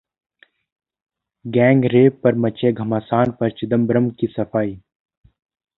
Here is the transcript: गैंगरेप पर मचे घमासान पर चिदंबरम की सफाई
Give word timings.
गैंगरेप 1.45 2.19
पर 2.23 2.35
मचे 2.35 2.71
घमासान 2.71 3.31
पर 3.31 3.51
चिदंबरम 3.51 4.09
की 4.09 4.27
सफाई 4.27 4.75